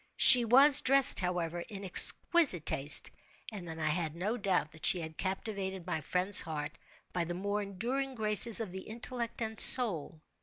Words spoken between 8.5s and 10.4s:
of the intellect and soul.